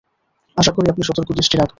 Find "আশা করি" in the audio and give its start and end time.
0.57-0.87